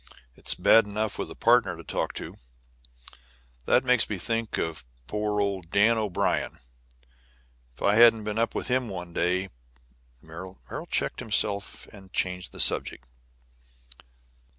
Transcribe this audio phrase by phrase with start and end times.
[0.35, 2.35] It's bad enough with a partner to talk to.
[3.65, 6.57] That makes me think of poor old Dan O'Brien.
[7.75, 9.49] If I hadn't been up with him one day"
[10.19, 10.57] Merrill
[10.89, 13.05] checked himself and changed the subject.